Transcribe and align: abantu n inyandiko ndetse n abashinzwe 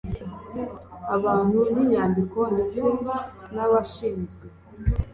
abantu 1.15 1.59
n 1.73 1.75
inyandiko 1.83 2.39
ndetse 2.53 2.79
n 3.53 3.57
abashinzwe 3.65 4.45